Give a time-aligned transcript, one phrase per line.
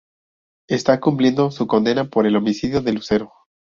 [0.67, 3.31] Está cumpliendo su condena por el homicidio de Lucero.